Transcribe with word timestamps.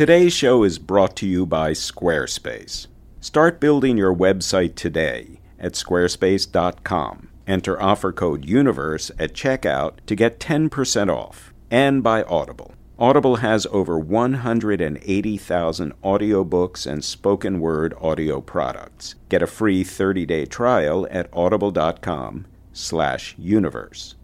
Today's 0.00 0.32
show 0.32 0.64
is 0.64 0.78
brought 0.78 1.14
to 1.16 1.26
you 1.26 1.44
by 1.44 1.72
Squarespace. 1.72 2.86
Start 3.20 3.60
building 3.60 3.98
your 3.98 4.14
website 4.16 4.74
today 4.74 5.40
at 5.58 5.74
squarespace.com. 5.74 7.28
Enter 7.46 7.82
offer 7.82 8.10
code 8.10 8.46
UNIVERSE 8.46 9.10
at 9.18 9.34
checkout 9.34 9.96
to 10.06 10.16
get 10.16 10.40
10% 10.40 11.14
off. 11.14 11.52
And 11.70 12.02
by 12.02 12.22
Audible. 12.22 12.72
Audible 12.98 13.36
has 13.44 13.66
over 13.66 13.98
180,000 13.98 15.92
audiobooks 16.02 16.90
and 16.90 17.04
spoken 17.04 17.60
word 17.60 17.92
audio 18.00 18.40
products. 18.40 19.16
Get 19.28 19.42
a 19.42 19.46
free 19.46 19.84
30-day 19.84 20.46
trial 20.46 21.06
at 21.10 21.28
audible.com 21.34 22.46
slash 22.72 23.34
universe. 23.36 24.14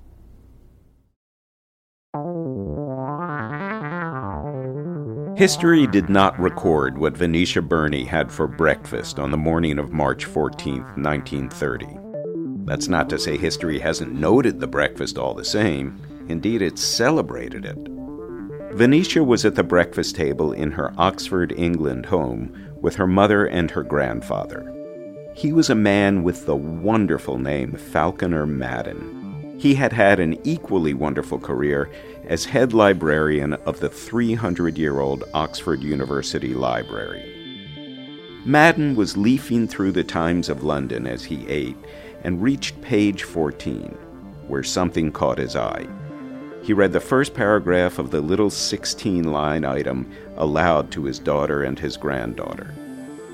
History 5.37 5.87
did 5.87 6.09
not 6.09 6.41
record 6.41 6.97
what 6.97 7.15
Venetia 7.15 7.61
Burney 7.61 8.05
had 8.05 8.33
for 8.33 8.47
breakfast 8.47 9.19
on 9.19 9.31
the 9.31 9.37
morning 9.37 9.79
of 9.79 9.93
March 9.93 10.25
14, 10.25 10.79
1930. 10.79 11.87
That's 12.65 12.89
not 12.89 13.11
to 13.11 13.19
say 13.19 13.37
history 13.37 13.79
hasn't 13.79 14.15
noted 14.15 14.61
the 14.61 14.67
breakfast 14.67 15.19
all 15.19 15.35
the 15.35 15.45
same. 15.45 16.01
Indeed, 16.31 16.63
it's 16.63 16.83
celebrated 16.83 17.67
it. 17.67 17.77
Venetia 18.77 19.23
was 19.23 19.45
at 19.45 19.57
the 19.57 19.63
breakfast 19.63 20.17
table 20.17 20.55
in 20.55 20.71
her 20.71 20.95
Oxford, 20.97 21.53
England 21.53 22.07
home 22.07 22.71
with 22.81 22.97
her 22.97 23.07
mother 23.07 23.45
and 23.45 23.71
her 23.73 23.83
grandfather. 23.83 24.73
He 25.35 25.53
was 25.53 25.69
a 25.69 25.75
man 25.75 26.23
with 26.23 26.47
the 26.47 26.57
wonderful 26.57 27.37
name 27.37 27.75
Falconer 27.75 28.47
Madden. 28.47 29.26
He 29.59 29.75
had 29.75 29.93
had 29.93 30.21
an 30.21 30.39
equally 30.45 30.93
wonderful 30.93 31.39
career 31.39 31.91
as 32.27 32.45
head 32.45 32.73
librarian 32.75 33.55
of 33.55 33.81
the 33.81 33.89
300 33.89 34.77
year 34.77 35.01
old 35.01 35.25
Oxford 35.33 35.83
University 35.83 36.53
Library. 36.55 37.33
Madden 38.45 38.95
was 38.95 39.17
leafing 39.17 39.67
through 39.67 39.93
the 39.93 40.05
Times 40.05 40.49
of 40.49 40.63
London 40.63 41.07
as 41.07 41.25
he 41.25 41.49
ate 41.49 41.77
and 42.23 42.43
reached 42.43 42.81
page 42.83 43.23
14, 43.23 43.89
where 44.47 44.63
something 44.63 45.11
caught 45.11 45.39
his 45.39 45.57
eye. 45.57 45.87
He 46.63 46.73
read 46.73 46.93
the 46.93 47.01
first 47.01 47.33
paragraph 47.33 47.99
of 47.99 48.11
the 48.11 48.21
little 48.21 48.51
16 48.51 49.25
line 49.25 49.65
item 49.65 50.11
aloud 50.37 50.91
to 50.93 51.05
his 51.05 51.19
daughter 51.19 51.63
and 51.63 51.79
his 51.79 51.97
granddaughter. 51.97 52.75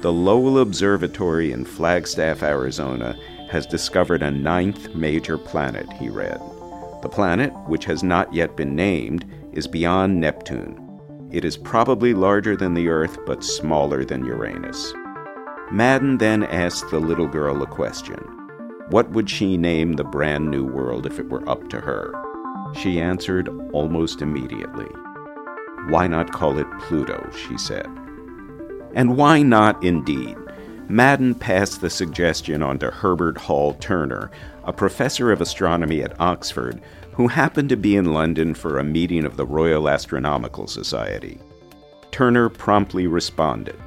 The 0.03 0.13
Lowell 0.13 0.59
Observatory 0.59 1.53
in 1.53 1.65
Flagstaff, 1.65 2.43
Arizona, 2.43 3.17
has 3.53 3.67
discovered 3.67 4.21
a 4.21 4.33
ninth 4.33 4.97
major 4.97 5.39
planet, 5.39 5.87
he 5.93 6.09
read. 6.09 6.41
The 7.03 7.09
planet, 7.09 7.53
which 7.69 7.85
has 7.85 8.03
not 8.03 8.35
yet 8.35 8.57
been 8.57 8.75
named, 8.75 9.25
is 9.53 9.69
beyond 9.69 10.21
Neptune. 10.21 10.77
It 11.31 11.45
is 11.45 11.57
probably 11.57 12.15
larger 12.15 12.57
than 12.57 12.75
the 12.75 12.89
Earth, 12.89 13.17
but 13.27 13.45
smaller 13.45 14.05
than 14.05 14.25
Uranus. 14.25 14.93
Madden 15.71 16.19
then 16.19 16.43
asked 16.43 16.91
the 16.91 16.99
little 16.99 17.29
girl 17.29 17.63
a 17.63 17.67
question 17.67 18.19
What 18.89 19.09
would 19.11 19.31
she 19.31 19.57
name 19.57 19.93
the 19.93 20.03
brand 20.03 20.51
new 20.51 20.65
world 20.65 21.07
if 21.07 21.21
it 21.21 21.29
were 21.29 21.49
up 21.49 21.69
to 21.71 21.81
her? 21.81 22.13
She 22.75 23.01
answered 23.01 23.49
almost 23.73 24.21
immediately. 24.21 24.91
Why 25.91 26.09
not 26.09 26.33
call 26.33 26.59
it 26.59 26.67
Pluto? 26.81 27.31
she 27.31 27.57
said. 27.57 27.87
And 28.95 29.17
why 29.17 29.43
not, 29.43 29.83
indeed? 29.83 30.37
Madden 30.89 31.35
passed 31.35 31.81
the 31.81 31.91
suggestion 31.91 32.63
on 32.63 32.79
to 32.81 32.91
Herbert 32.91 33.39
Hall 33.39 33.75
Turner, 33.75 34.31
a 34.65 34.73
professor 34.73 35.33
of 35.33 35.41
astronomy 35.41 36.03
at 36.03 36.21
Oxford, 36.21 36.81
who 37.13 37.29
happened 37.29 37.69
to 37.71 37.77
be 37.77 37.97
in 37.97 38.13
London 38.13 38.55
for 38.55 38.79
a 38.79 38.85
meeting 38.85 39.25
of 39.25 39.37
the 39.37 39.47
Royal 39.47 39.89
Astronomical 39.89 40.67
Society. 40.67 41.39
Turner 42.11 42.49
promptly 42.49 43.07
responded. 43.07 43.81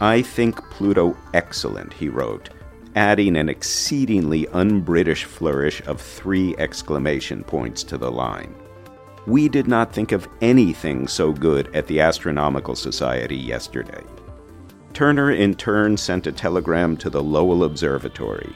I 0.00 0.22
think 0.22 0.56
Pluto 0.70 1.16
excellent, 1.34 1.92
he 1.92 2.08
wrote, 2.08 2.48
adding 2.96 3.36
an 3.36 3.48
exceedingly 3.48 4.48
un 4.48 4.80
British 4.80 5.24
flourish 5.24 5.82
of 5.86 6.00
three 6.00 6.56
exclamation 6.56 7.44
points 7.44 7.84
to 7.84 7.98
the 7.98 8.10
line. 8.10 8.54
We 9.26 9.48
did 9.48 9.68
not 9.68 9.92
think 9.92 10.12
of 10.12 10.26
anything 10.40 11.06
so 11.06 11.32
good 11.32 11.74
at 11.76 11.86
the 11.86 12.00
Astronomical 12.00 12.74
Society 12.74 13.36
yesterday. 13.36 14.02
Turner 14.92 15.30
in 15.30 15.54
turn 15.54 15.96
sent 15.96 16.26
a 16.26 16.32
telegram 16.32 16.96
to 16.98 17.10
the 17.10 17.22
Lowell 17.22 17.64
Observatory. 17.64 18.54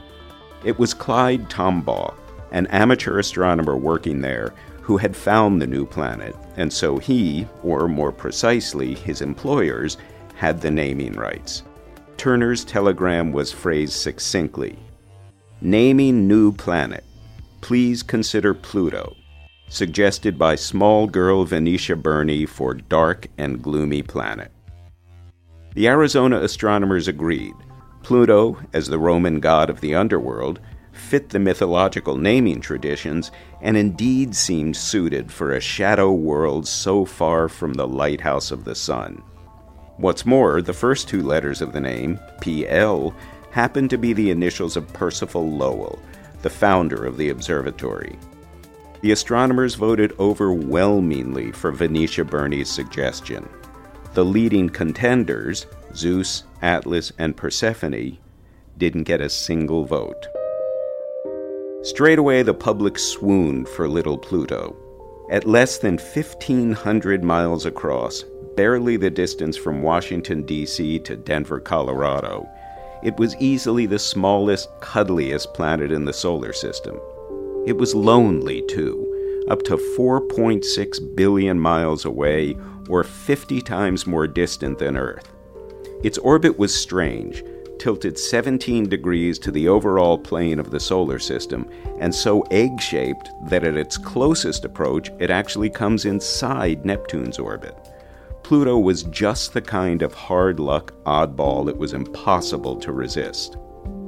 It 0.65 0.79
was 0.79 0.95
Clyde 0.95 1.49
Tombaugh, 1.49 2.15
an 2.51 2.67
amateur 2.69 3.19
astronomer 3.19 3.77
working 3.77 4.21
there, 4.21 4.53
who 4.81 4.97
had 4.97 5.17
found 5.17 5.61
the 5.61 5.67
new 5.67 5.87
planet, 5.87 6.37
and 6.57 6.73
so 6.73 6.99
he, 6.99 7.47
or 7.63 7.89
more 7.89 8.13
precisely, 8.13 8.95
his 8.95 9.23
employers, 9.23 9.97
had 10.35 10.61
the 10.61 10.71
naming 10.71 11.15
rights. 11.15 11.63
Turner's 12.17 12.65
telegram 12.65 13.33
was 13.33 13.53
phrased 13.53 13.95
succinctly 13.95 14.79
Naming 15.61 16.29
new 16.29 16.53
planet. 16.53 17.05
Please 17.63 18.03
consider 18.03 18.53
Pluto. 18.53 19.17
Suggested 19.69 20.39
by 20.39 20.57
small 20.57 21.07
girl 21.07 21.45
Venetia 21.45 21.97
Burney 21.97 22.45
for 22.45 22.75
dark 22.75 23.29
and 23.39 23.63
gloomy 23.63 24.03
planet. 24.03 24.53
The 25.75 25.89
Arizona 25.89 26.41
astronomers 26.41 27.09
agreed. 27.09 27.55
Pluto, 28.05 28.59
as 28.73 28.87
the 28.87 28.99
Roman 28.99 29.41
god 29.41 29.69
of 29.69 29.81
the 29.81 29.97
underworld, 29.97 30.61
fit 30.93 31.31
the 31.31 31.41
mythological 31.41 32.17
naming 32.17 32.61
traditions 32.61 33.33
and 33.61 33.77
indeed 33.77 34.37
seemed 34.37 34.77
suited 34.77 35.33
for 35.33 35.53
a 35.53 35.61
shadow 35.61 36.13
world 36.13 36.69
so 36.69 37.05
far 37.05 37.49
from 37.49 37.75
the 37.75 37.89
lighthouse 37.89 38.53
of 38.53 38.65
the 38.65 38.77
sun. 38.77 39.21
What's 39.97 40.25
more, 40.25 40.63
the 40.63 40.73
first 40.73 41.09
two 41.09 41.23
letters 41.23 41.61
of 41.61 41.73
the 41.73 41.81
name, 41.81 42.21
PL, 42.41 43.13
happened 43.51 43.91
to 43.91 43.99
be 43.99 44.13
the 44.13 44.31
initials 44.31 44.77
of 44.77 44.93
Percival 44.93 45.51
Lowell, 45.51 45.99
the 46.43 46.51
founder 46.51 47.05
of 47.05 47.17
the 47.17 47.31
observatory. 47.31 48.17
The 49.01 49.11
astronomers 49.11 49.75
voted 49.75 50.13
overwhelmingly 50.21 51.51
for 51.51 51.73
Venetia 51.73 52.25
Burney's 52.25 52.71
suggestion. 52.71 53.49
The 54.15 54.25
leading 54.25 54.69
contenders, 54.71 55.67
Zeus, 55.97 56.45
Atlas, 56.63 57.13
and 57.19 57.37
Persephone, 57.37 58.19
didn't 58.79 59.03
get 59.03 59.21
a 59.21 59.29
single 59.29 59.85
vote. 59.85 60.29
Straight 61.83 62.21
away, 62.21 62.45
the 62.45 62.55
public 62.55 62.97
swooned 62.97 63.69
for 63.69 63.89
little 63.89 64.17
Pluto. 64.17 64.77
At 65.33 65.49
less 65.49 65.79
than 65.79 65.99
1,500 65.99 67.25
miles 67.25 67.67
across, 67.67 68.25
barely 68.57 68.97
the 68.97 69.11
distance 69.11 69.57
from 69.57 69.83
Washington, 69.83 70.45
D.C. 70.45 71.01
to 71.01 71.17
Denver, 71.17 71.59
Colorado, 71.59 72.49
it 73.03 73.17
was 73.17 73.35
easily 73.41 73.85
the 73.87 73.99
smallest, 73.99 74.69
cuddliest 74.81 75.53
planet 75.55 75.91
in 75.91 76.05
the 76.05 76.13
solar 76.13 76.53
system. 76.53 77.01
It 77.67 77.77
was 77.77 77.97
lonely, 77.97 78.63
too, 78.69 79.45
up 79.49 79.63
to 79.65 79.77
4.6 79.77 81.17
billion 81.17 81.59
miles 81.59 82.05
away 82.05 82.57
or 82.89 83.05
50 83.05 83.61
times 83.63 84.07
more 84.07 84.27
distant 84.27 84.79
than 84.79 84.97
Earth. 84.97 85.33
Its 86.03 86.19
orbit 86.19 86.59
was 86.59 86.75
strange, 86.75 87.43
tilted 87.79 88.19
17 88.19 88.89
degrees 88.89 89.39
to 89.39 89.51
the 89.51 89.69
overall 89.69 90.19
plane 90.19 90.59
of 90.59 90.71
the 90.71 90.81
solar 90.81 91.19
system, 91.19 91.69
and 91.99 92.15
so 92.15 92.43
egg 92.51 92.81
shaped 92.81 93.31
that 93.49 93.65
at 93.65 93.77
its 93.77 93.97
closest 93.97 94.65
approach 94.65 95.11
it 95.19 95.31
actually 95.31 95.71
comes 95.71 96.05
inside 96.05 96.85
Neptune's 96.85 97.39
orbit. 97.39 97.77
Pluto 98.43 98.79
was 98.79 99.05
just 99.05 99.55
the 99.55 99.63
kind 99.63 100.03
of 100.03 100.13
hard 100.13 100.61
luck 100.61 100.93
oddball 101.05 101.69
it 101.69 101.77
was 101.77 101.95
impossible 101.95 102.77
to 102.77 102.93
resist. 102.93 103.57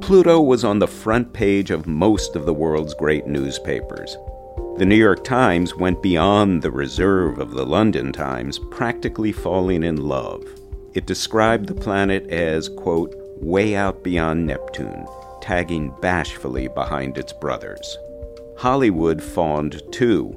Pluto 0.00 0.40
was 0.40 0.64
on 0.64 0.78
the 0.78 0.86
front 0.86 1.32
page 1.32 1.70
of 1.70 1.86
most 1.86 2.36
of 2.36 2.44
the 2.44 2.54
world's 2.54 2.94
great 2.94 3.26
newspapers. 3.26 4.16
The 4.78 4.84
New 4.84 4.96
York 4.96 5.24
Times 5.24 5.74
went 5.74 6.02
beyond 6.02 6.60
the 6.60 6.70
reserve 6.70 7.38
of 7.38 7.52
the 7.52 7.64
London 7.64 8.12
Times, 8.12 8.58
practically 8.58 9.32
falling 9.32 9.82
in 9.82 9.96
love. 9.96 10.44
It 10.92 11.06
described 11.06 11.66
the 11.66 11.74
planet 11.74 12.26
as, 12.28 12.68
quote, 12.68 13.14
way 13.40 13.74
out 13.74 14.04
beyond 14.04 14.44
Neptune, 14.44 15.06
tagging 15.40 15.94
bashfully 16.02 16.68
behind 16.68 17.16
its 17.16 17.32
brothers. 17.32 17.96
Hollywood 18.58 19.22
fawned 19.22 19.80
too, 19.92 20.36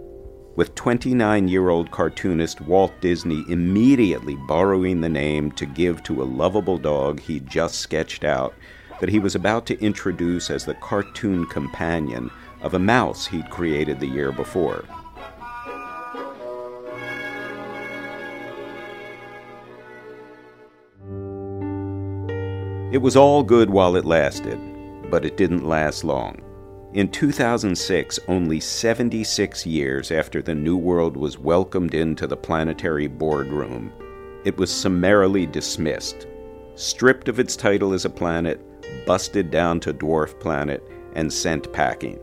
with 0.56 0.74
29 0.74 1.50
year 1.50 1.68
old 1.68 1.92
cartoonist 1.92 2.62
Walt 2.62 2.94
Disney 3.02 3.44
immediately 3.50 4.38
borrowing 4.48 5.02
the 5.02 5.10
name 5.10 5.52
to 5.54 5.66
give 5.66 6.02
to 6.04 6.22
a 6.22 6.24
lovable 6.24 6.78
dog 6.78 7.20
he'd 7.20 7.50
just 7.50 7.80
sketched 7.80 8.24
out 8.24 8.54
that 9.02 9.10
he 9.10 9.20
was 9.20 9.36
about 9.36 9.66
to 9.66 9.82
introduce 9.82 10.50
as 10.50 10.64
the 10.64 10.76
cartoon 10.76 11.46
companion 11.46 12.32
of 12.62 12.74
a 12.74 12.80
mouse 12.80 13.26
he'd 13.28 13.50
created 13.50 14.00
the 14.00 14.08
year 14.08 14.32
before. 14.32 14.86
It 22.92 23.02
was 23.02 23.16
all 23.16 23.44
good 23.44 23.70
while 23.70 23.96
it 23.96 24.04
lasted, 24.04 24.60
but 25.12 25.24
it 25.24 25.38
didn't 25.38 25.68
last 25.68 26.04
long. 26.04 26.42
In 26.94 27.08
2006, 27.12 28.20
only 28.28 28.60
76 28.60 29.66
years 29.68 30.12
after 30.12 30.42
the 30.42 30.56
New 30.56 30.76
World 30.76 31.16
was 31.16 31.38
welcomed 31.38 31.94
into 31.94 32.26
the 32.26 32.36
planetary 32.36 33.06
boardroom, 33.06 33.92
it 34.44 34.58
was 34.58 34.72
summarily 34.72 35.46
dismissed, 35.46 36.26
stripped 36.76 37.28
of 37.28 37.40
its 37.40 37.56
title 37.56 37.94
as 37.94 38.06
a 38.06 38.10
planet, 38.10 38.60
busted 39.06 39.52
down 39.52 39.80
to 39.82 39.94
dwarf 39.94 40.40
planet, 40.40 40.82
and 41.14 41.32
sent 41.32 41.72
packing. 41.74 42.20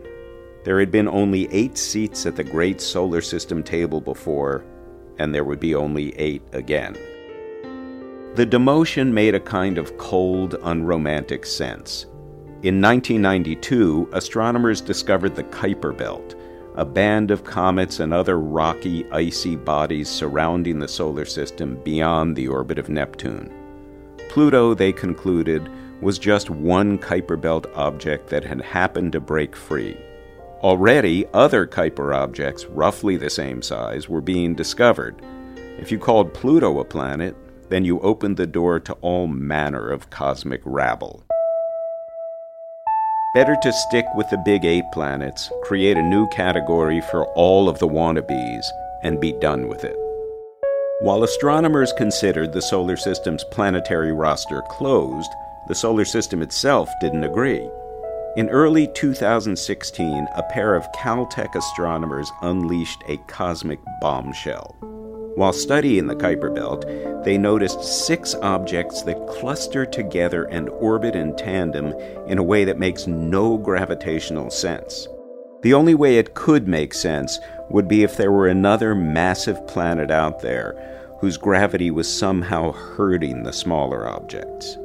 There 0.66 0.80
had 0.80 0.90
been 0.90 1.06
only 1.06 1.46
eight 1.52 1.78
seats 1.78 2.26
at 2.26 2.34
the 2.34 2.42
great 2.42 2.80
solar 2.80 3.20
system 3.20 3.62
table 3.62 4.00
before, 4.00 4.64
and 5.16 5.32
there 5.32 5.44
would 5.44 5.60
be 5.60 5.76
only 5.76 6.12
eight 6.18 6.42
again. 6.52 6.94
The 8.34 8.44
demotion 8.44 9.12
made 9.12 9.36
a 9.36 9.40
kind 9.40 9.78
of 9.78 9.96
cold, 9.96 10.56
unromantic 10.64 11.46
sense. 11.46 12.06
In 12.64 12.80
1992, 12.80 14.08
astronomers 14.12 14.80
discovered 14.80 15.36
the 15.36 15.44
Kuiper 15.44 15.96
Belt, 15.96 16.34
a 16.74 16.84
band 16.84 17.30
of 17.30 17.44
comets 17.44 18.00
and 18.00 18.12
other 18.12 18.40
rocky, 18.40 19.08
icy 19.12 19.54
bodies 19.54 20.08
surrounding 20.08 20.80
the 20.80 20.88
solar 20.88 21.26
system 21.26 21.80
beyond 21.84 22.34
the 22.34 22.48
orbit 22.48 22.80
of 22.80 22.88
Neptune. 22.88 23.52
Pluto, 24.28 24.74
they 24.74 24.92
concluded, 24.92 25.70
was 26.00 26.18
just 26.18 26.50
one 26.50 26.98
Kuiper 26.98 27.40
Belt 27.40 27.68
object 27.76 28.30
that 28.30 28.42
had 28.42 28.60
happened 28.60 29.12
to 29.12 29.20
break 29.20 29.54
free. 29.54 29.96
Already, 30.62 31.26
other 31.34 31.66
Kuiper 31.66 32.16
objects, 32.16 32.64
roughly 32.64 33.16
the 33.16 33.28
same 33.28 33.60
size, 33.60 34.08
were 34.08 34.22
being 34.22 34.54
discovered. 34.54 35.20
If 35.78 35.92
you 35.92 35.98
called 35.98 36.32
Pluto 36.32 36.80
a 36.80 36.84
planet, 36.84 37.36
then 37.68 37.84
you 37.84 38.00
opened 38.00 38.38
the 38.38 38.46
door 38.46 38.80
to 38.80 38.94
all 38.94 39.26
manner 39.26 39.90
of 39.90 40.08
cosmic 40.08 40.62
rabble. 40.64 41.22
Better 43.34 43.56
to 43.60 43.72
stick 43.72 44.06
with 44.14 44.30
the 44.30 44.42
big 44.46 44.64
eight 44.64 44.84
planets, 44.92 45.50
create 45.62 45.98
a 45.98 46.02
new 46.02 46.26
category 46.28 47.02
for 47.10 47.26
all 47.34 47.68
of 47.68 47.78
the 47.78 47.88
wannabes, 47.88 48.64
and 49.02 49.20
be 49.20 49.32
done 49.32 49.68
with 49.68 49.84
it. 49.84 49.96
While 51.00 51.22
astronomers 51.22 51.92
considered 51.92 52.54
the 52.54 52.62
solar 52.62 52.96
system's 52.96 53.44
planetary 53.44 54.12
roster 54.12 54.62
closed, 54.70 55.30
the 55.68 55.74
solar 55.74 56.06
system 56.06 56.40
itself 56.40 56.88
didn't 57.02 57.24
agree. 57.24 57.68
In 58.36 58.50
early 58.50 58.86
2016, 58.88 60.28
a 60.34 60.42
pair 60.50 60.74
of 60.74 60.92
Caltech 60.92 61.54
astronomers 61.54 62.30
unleashed 62.42 63.02
a 63.08 63.16
cosmic 63.28 63.78
bombshell. 64.02 64.76
While 65.36 65.54
studying 65.54 66.06
the 66.06 66.16
Kuiper 66.16 66.54
Belt, 66.54 66.84
they 67.24 67.38
noticed 67.38 67.82
six 67.82 68.34
objects 68.34 69.00
that 69.04 69.26
cluster 69.26 69.86
together 69.86 70.44
and 70.44 70.68
orbit 70.68 71.16
in 71.16 71.34
tandem 71.36 71.94
in 72.28 72.36
a 72.36 72.42
way 72.42 72.66
that 72.66 72.78
makes 72.78 73.06
no 73.06 73.56
gravitational 73.56 74.50
sense. 74.50 75.08
The 75.62 75.72
only 75.72 75.94
way 75.94 76.18
it 76.18 76.34
could 76.34 76.68
make 76.68 76.92
sense 76.92 77.40
would 77.70 77.88
be 77.88 78.02
if 78.02 78.18
there 78.18 78.32
were 78.32 78.48
another 78.48 78.94
massive 78.94 79.66
planet 79.66 80.10
out 80.10 80.42
there 80.42 80.76
whose 81.20 81.38
gravity 81.38 81.90
was 81.90 82.06
somehow 82.06 82.72
hurting 82.72 83.44
the 83.44 83.52
smaller 83.54 84.06
objects. 84.06 84.76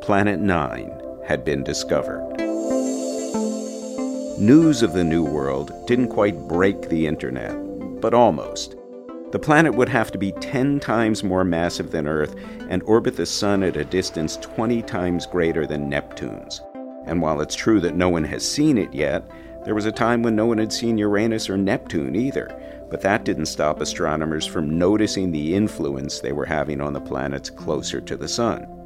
Planet 0.00 0.40
9 0.40 1.02
had 1.26 1.44
been 1.44 1.62
discovered. 1.62 2.47
News 4.40 4.84
of 4.84 4.92
the 4.92 5.02
New 5.02 5.24
World 5.24 5.72
didn't 5.88 6.10
quite 6.10 6.46
break 6.46 6.88
the 6.88 7.08
internet, 7.08 7.56
but 8.00 8.14
almost. 8.14 8.76
The 9.32 9.38
planet 9.40 9.74
would 9.74 9.88
have 9.88 10.12
to 10.12 10.18
be 10.18 10.30
10 10.30 10.78
times 10.78 11.24
more 11.24 11.42
massive 11.42 11.90
than 11.90 12.06
Earth 12.06 12.36
and 12.68 12.80
orbit 12.84 13.16
the 13.16 13.26
Sun 13.26 13.64
at 13.64 13.76
a 13.76 13.84
distance 13.84 14.36
20 14.36 14.80
times 14.82 15.26
greater 15.26 15.66
than 15.66 15.88
Neptune's. 15.88 16.62
And 17.06 17.20
while 17.20 17.40
it's 17.40 17.56
true 17.56 17.80
that 17.80 17.96
no 17.96 18.08
one 18.10 18.22
has 18.22 18.48
seen 18.48 18.78
it 18.78 18.94
yet, 18.94 19.28
there 19.64 19.74
was 19.74 19.86
a 19.86 19.92
time 19.92 20.22
when 20.22 20.36
no 20.36 20.46
one 20.46 20.58
had 20.58 20.72
seen 20.72 20.98
Uranus 20.98 21.50
or 21.50 21.56
Neptune 21.56 22.14
either, 22.14 22.48
but 22.90 23.00
that 23.00 23.24
didn't 23.24 23.46
stop 23.46 23.80
astronomers 23.80 24.46
from 24.46 24.78
noticing 24.78 25.32
the 25.32 25.52
influence 25.56 26.20
they 26.20 26.32
were 26.32 26.46
having 26.46 26.80
on 26.80 26.92
the 26.92 27.00
planets 27.00 27.50
closer 27.50 28.00
to 28.02 28.16
the 28.16 28.28
Sun. 28.28 28.77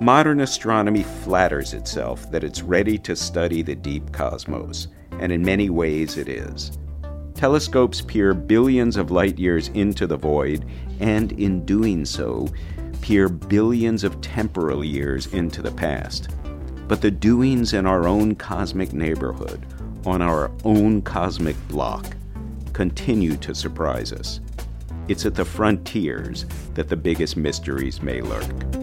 Modern 0.00 0.40
astronomy 0.40 1.02
flatters 1.02 1.74
itself 1.74 2.30
that 2.30 2.44
it's 2.44 2.62
ready 2.62 2.98
to 2.98 3.16
study 3.16 3.62
the 3.62 3.74
deep 3.74 4.12
cosmos, 4.12 4.86
and 5.18 5.32
in 5.32 5.44
many 5.44 5.70
ways 5.70 6.16
it 6.16 6.28
is. 6.28 6.78
Telescopes 7.34 8.00
peer 8.00 8.32
billions 8.32 8.96
of 8.96 9.10
light 9.10 9.40
years 9.40 9.68
into 9.70 10.06
the 10.06 10.16
void, 10.16 10.64
and 11.00 11.32
in 11.32 11.64
doing 11.64 12.04
so, 12.04 12.46
peer 13.00 13.28
billions 13.28 14.04
of 14.04 14.20
temporal 14.20 14.84
years 14.84 15.26
into 15.34 15.62
the 15.62 15.72
past. 15.72 16.28
But 16.86 17.00
the 17.00 17.10
doings 17.10 17.72
in 17.72 17.84
our 17.84 18.06
own 18.06 18.36
cosmic 18.36 18.92
neighborhood, 18.92 19.66
on 20.06 20.22
our 20.22 20.52
own 20.62 21.02
cosmic 21.02 21.56
block, 21.66 22.06
continue 22.72 23.36
to 23.38 23.52
surprise 23.52 24.12
us. 24.12 24.38
It's 25.08 25.26
at 25.26 25.34
the 25.34 25.44
frontiers 25.44 26.46
that 26.74 26.88
the 26.88 26.96
biggest 26.96 27.36
mysteries 27.36 28.00
may 28.00 28.20
lurk. 28.20 28.77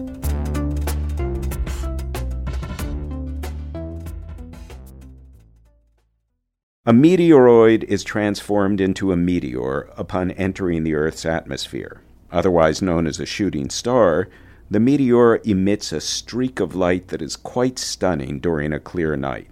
A 6.88 6.92
meteoroid 6.92 7.82
is 7.82 8.04
transformed 8.04 8.80
into 8.80 9.10
a 9.10 9.16
meteor 9.16 9.90
upon 9.96 10.30
entering 10.30 10.84
the 10.84 10.94
Earth's 10.94 11.26
atmosphere. 11.26 12.00
Otherwise 12.30 12.80
known 12.80 13.08
as 13.08 13.18
a 13.18 13.26
shooting 13.26 13.70
star, 13.70 14.28
the 14.70 14.78
meteor 14.78 15.40
emits 15.44 15.90
a 15.90 16.00
streak 16.00 16.60
of 16.60 16.76
light 16.76 17.08
that 17.08 17.20
is 17.20 17.34
quite 17.34 17.80
stunning 17.80 18.38
during 18.38 18.72
a 18.72 18.78
clear 18.78 19.16
night. 19.16 19.48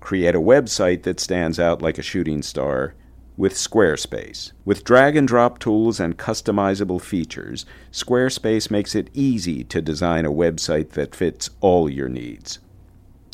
Create 0.00 0.34
a 0.34 0.40
website 0.40 1.04
that 1.04 1.20
stands 1.20 1.60
out 1.60 1.80
like 1.80 1.96
a 1.96 2.02
shooting 2.02 2.42
star 2.42 2.94
with 3.36 3.54
Squarespace. 3.54 4.50
With 4.64 4.82
drag 4.82 5.14
and 5.14 5.28
drop 5.28 5.60
tools 5.60 6.00
and 6.00 6.18
customizable 6.18 7.00
features, 7.00 7.64
Squarespace 7.92 8.68
makes 8.68 8.96
it 8.96 9.10
easy 9.14 9.62
to 9.62 9.80
design 9.80 10.26
a 10.26 10.32
website 10.32 10.90
that 10.90 11.14
fits 11.14 11.50
all 11.60 11.88
your 11.88 12.08
needs. 12.08 12.58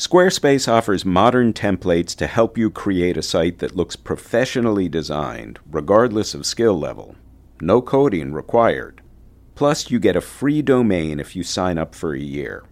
Squarespace 0.01 0.67
offers 0.67 1.05
modern 1.05 1.53
templates 1.53 2.15
to 2.15 2.25
help 2.25 2.57
you 2.57 2.71
create 2.71 3.17
a 3.17 3.21
site 3.21 3.59
that 3.59 3.75
looks 3.75 3.95
professionally 3.95 4.89
designed, 4.89 5.59
regardless 5.69 6.33
of 6.33 6.43
skill 6.43 6.73
level. 6.73 7.15
No 7.61 7.83
coding 7.83 8.33
required. 8.33 9.03
Plus, 9.53 9.91
you 9.91 9.99
get 9.99 10.15
a 10.15 10.19
free 10.19 10.63
domain 10.63 11.19
if 11.19 11.35
you 11.35 11.43
sign 11.43 11.77
up 11.77 11.93
for 11.93 12.15
a 12.15 12.19
year. 12.19 12.63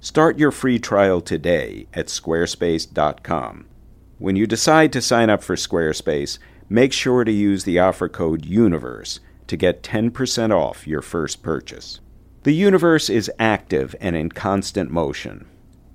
Start 0.00 0.38
your 0.38 0.52
free 0.52 0.78
trial 0.78 1.20
today 1.20 1.88
at 1.94 2.06
squarespace.com. 2.06 3.66
When 4.18 4.36
you 4.36 4.46
decide 4.46 4.92
to 4.92 5.02
sign 5.02 5.30
up 5.30 5.42
for 5.42 5.56
Squarespace, 5.56 6.38
make 6.68 6.92
sure 6.92 7.24
to 7.24 7.32
use 7.32 7.64
the 7.64 7.80
offer 7.80 8.08
code 8.08 8.42
UNIVERSE 8.42 9.18
to 9.48 9.56
get 9.56 9.82
10% 9.82 10.52
off 10.52 10.86
your 10.86 11.02
first 11.02 11.42
purchase. 11.42 11.98
The 12.44 12.54
universe 12.54 13.10
is 13.10 13.32
active 13.40 13.96
and 14.00 14.14
in 14.14 14.30
constant 14.30 14.92
motion 14.92 15.48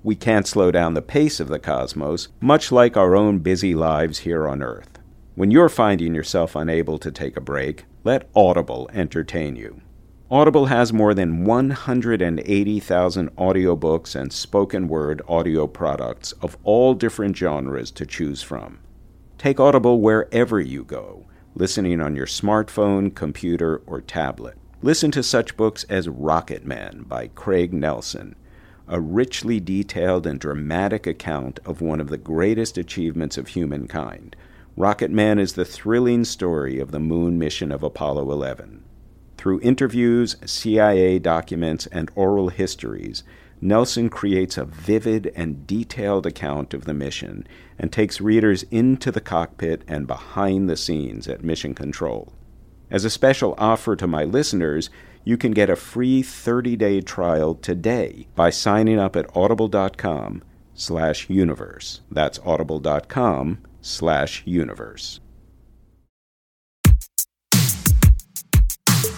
we 0.04 0.16
can't 0.16 0.46
slow 0.46 0.70
down 0.70 0.94
the 0.94 1.02
pace 1.02 1.40
of 1.40 1.48
the 1.48 1.60
cosmos, 1.60 2.28
much 2.42 2.72
like 2.72 2.98
our 2.98 3.16
own 3.16 3.40
busy 3.40 3.74
lives 3.74 4.20
here 4.20 4.48
on 4.48 4.62
Earth. 4.62 5.00
When 5.36 5.50
you're 5.50 5.70
finding 5.70 6.14
yourself 6.14 6.56
unable 6.56 7.00
to 7.00 7.12
take 7.12 7.38
a 7.38 7.42
break, 7.42 7.86
let 8.04 8.30
Audible 8.36 8.90
entertain 8.94 9.56
you. 9.56 9.82
Audible 10.30 10.66
has 10.66 10.92
more 10.92 11.14
than 11.14 11.46
180,000 11.46 13.36
audiobooks 13.36 14.16
and 14.16 14.34
spoken 14.34 14.88
word 14.88 15.22
audio 15.28 15.68
products 15.68 16.34
of 16.34 16.58
all 16.64 16.94
different 16.94 17.38
genres 17.38 17.92
to 17.92 18.06
choose 18.06 18.42
from. 18.44 18.80
Take 19.38 19.60
Audible 19.60 20.02
wherever 20.02 20.60
you 20.60 20.84
go, 20.84 21.26
listening 21.56 22.02
on 22.02 22.16
your 22.16 22.26
smartphone, 22.26 23.14
computer, 23.14 23.82
or 23.86 24.02
tablet. 24.02 24.58
Listen 24.82 25.12
to 25.12 25.24
such 25.24 25.56
books 25.56 25.86
as 25.86 26.10
Rocket 26.10 26.66
Man 26.66 27.06
by 27.08 27.28
Craig 27.28 27.72
Nelson 27.72 28.36
a 28.94 29.02
richly 29.02 29.60
detailed 29.60 30.28
and 30.28 30.40
dramatic 30.40 31.08
account 31.08 31.60
of 31.66 31.82
one 31.82 32.00
of 32.00 32.10
the 32.10 32.18
greatest 32.18 32.78
achievements 32.78 33.40
of 33.40 33.48
humankind. 33.48 34.36
Rocket 34.78 35.10
Man 35.10 35.40
is 35.40 35.54
the 35.54 35.66
thrilling 35.66 36.24
story 36.24 36.80
of 36.80 36.92
the 36.92 37.00
moon 37.00 37.40
mission 37.40 37.72
of 37.72 37.82
Apollo 37.82 38.32
11. 38.32 38.84
Through 39.36 39.62
interviews, 39.62 40.36
CIA 40.46 41.18
documents, 41.18 41.88
and 41.88 42.12
oral 42.14 42.50
histories, 42.50 43.24
Nelson 43.60 44.12
creates 44.12 44.60
a 44.60 44.66
vivid 44.66 45.34
and 45.36 45.66
detailed 45.66 46.28
account 46.28 46.76
of 46.76 46.86
the 46.86 46.94
mission 46.94 47.48
and 47.80 47.92
takes 47.92 48.22
readers 48.22 48.62
into 48.70 49.12
the 49.12 49.22
cockpit 49.22 49.82
and 49.88 50.06
behind 50.06 50.70
the 50.70 50.78
scenes 50.78 51.28
at 51.28 51.44
Mission 51.44 51.74
Control. 51.74 52.32
As 52.94 53.04
a 53.04 53.10
special 53.10 53.56
offer 53.58 53.96
to 53.96 54.06
my 54.06 54.24
listeners, 54.24 54.92
you 55.24 55.36
can 55.36 55.52
get 55.52 55.68
a 55.68 55.76
free 55.76 56.22
30-day 56.22 57.02
trial 57.02 57.56
today 57.56 58.28
by 58.36 58.52
signing 58.52 59.00
up 59.00 59.16
at 59.16 59.36
audible.com 59.36 60.44
slash 60.76 61.28
universe. 61.28 62.02
That's 62.12 62.38
audible.com 62.46 63.64
slash 63.82 64.44
universe. 64.46 65.20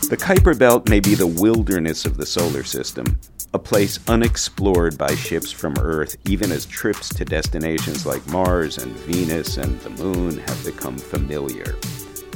The 0.08 0.18
Kuiper 0.18 0.58
Belt 0.58 0.88
may 0.88 1.02
be 1.02 1.14
the 1.14 1.28
wilderness 1.28 2.06
of 2.06 2.16
the 2.16 2.26
solar 2.26 2.64
system, 2.64 3.20
a 3.54 3.60
place 3.60 4.00
unexplored 4.08 4.98
by 4.98 5.14
ships 5.16 5.52
from 5.52 5.76
Earth, 5.82 6.16
even 6.30 6.50
as 6.54 6.66
trips 6.66 7.10
to 7.10 7.26
destinations 7.26 8.06
like 8.06 8.26
Mars 8.28 8.78
and 8.78 8.94
Venus 9.00 9.58
and 9.58 9.78
the 9.82 9.90
Moon 9.90 10.38
have 10.38 10.64
become 10.64 10.98
familiar. 10.98 11.76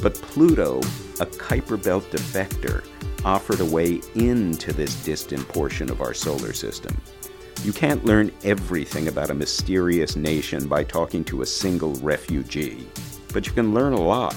But 0.02 0.14
Pluto, 0.14 0.82
a 1.20 1.26
Kuiper 1.26 1.82
Belt 1.82 2.04
defector, 2.10 2.84
offered 3.24 3.60
a 3.60 3.64
way 3.64 4.00
into 4.14 4.72
this 4.72 5.04
distant 5.04 5.46
portion 5.48 5.90
of 5.90 6.00
our 6.00 6.14
solar 6.14 6.52
system. 6.52 7.00
You 7.62 7.72
can't 7.72 8.04
learn 8.04 8.32
everything 8.42 9.08
about 9.08 9.30
a 9.30 9.34
mysterious 9.34 10.16
nation 10.16 10.66
by 10.66 10.82
talking 10.82 11.22
to 11.24 11.42
a 11.42 11.46
single 11.46 11.94
refugee, 11.96 12.88
but 13.32 13.46
you 13.46 13.52
can 13.52 13.74
learn 13.74 13.92
a 13.92 14.00
lot. 14.00 14.34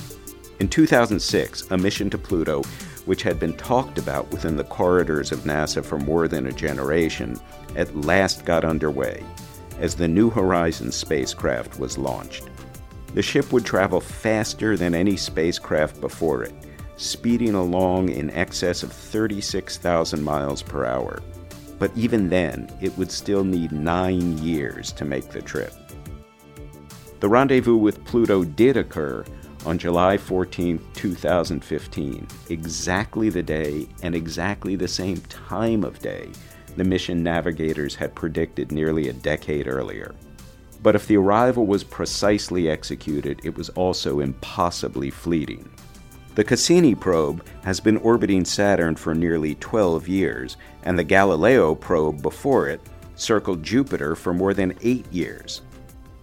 In 0.60 0.68
2006, 0.68 1.72
a 1.72 1.78
mission 1.78 2.10
to 2.10 2.18
Pluto, 2.18 2.64
which 3.06 3.24
had 3.24 3.40
been 3.40 3.54
talked 3.54 3.98
about 3.98 4.30
within 4.32 4.58
the 4.58 4.64
corridors 4.66 5.32
of 5.32 5.40
NASA 5.40 5.84
for 5.84 5.98
more 5.98 6.28
than 6.28 6.48
a 6.48 6.52
generation, 6.52 7.40
at 7.76 7.96
last 7.96 8.46
got 8.46 8.66
underway 8.66 9.24
as 9.80 9.96
the 9.96 10.08
New 10.08 10.30
Horizons 10.30 10.96
spacecraft 10.96 11.80
was 11.80 11.98
launched. 11.98 12.50
The 13.14 13.22
ship 13.22 13.52
would 13.52 13.66
travel 13.66 14.00
faster 14.00 14.76
than 14.76 14.96
any 14.96 15.18
spacecraft 15.18 16.02
before 16.02 16.44
it, 16.44 16.54
speeding 17.04 17.54
along 17.54 18.10
in 18.10 18.30
excess 18.32 18.84
of 18.84 18.92
36,000 18.92 20.24
miles 20.24 20.62
per 20.62 20.86
hour 20.86 21.22
but 21.84 21.92
even 21.98 22.30
then, 22.30 22.72
it 22.80 22.98
would 22.98 23.12
still 23.12 23.44
need 23.44 23.74
nine 23.74 24.38
years 24.38 24.94
to 24.94 25.04
make 25.04 25.28
the 25.32 25.42
trip. 25.42 25.74
The 27.20 27.28
rendezvous 27.28 27.76
with 27.76 28.06
Pluto 28.06 28.46
did 28.46 28.78
occur 28.78 29.26
on 29.66 29.78
July 29.78 30.18
14, 30.18 30.80
2015, 30.94 32.28
exactly 32.50 33.30
the 33.30 33.44
day 33.44 33.86
and 34.02 34.16
exactly 34.16 34.78
the 34.78 34.88
same 34.88 35.18
time 35.28 35.84
of 35.84 36.00
day 36.00 36.30
the 36.78 36.86
mission 36.86 37.22
navigators 37.22 37.96
had 37.96 38.16
predicted 38.16 38.72
nearly 38.72 39.10
a 39.10 39.14
decade 39.14 39.68
earlier. 39.68 40.16
But 40.82 40.96
if 40.96 41.08
the 41.08 41.18
arrival 41.18 41.66
was 41.66 41.84
precisely 41.84 42.70
executed, 42.70 43.42
it 43.44 43.58
was 43.58 43.68
also 43.72 44.22
impossibly 44.22 45.10
fleeting. 45.10 45.70
The 46.36 46.44
Cassini 46.44 46.96
probe 46.96 47.46
has 47.64 47.80
been 47.80 47.98
orbiting 47.98 48.44
Saturn 48.44 48.96
for 48.96 49.14
nearly 49.14 49.54
12 49.56 50.08
years, 50.08 50.58
and 50.82 50.98
the 50.98 51.04
Galileo 51.04 51.76
probe 51.76 52.24
before 52.24 52.68
it 52.68 52.82
circled 53.14 53.62
Jupiter 53.62 54.16
for 54.16 54.34
more 54.34 54.56
than 54.56 54.74
eight 54.82 55.06
years. 55.14 55.62